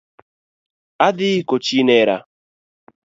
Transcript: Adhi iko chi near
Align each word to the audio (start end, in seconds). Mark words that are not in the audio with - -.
Adhi 1.05 1.27
iko 1.41 1.55
chi 1.65 1.77
near 1.87 2.09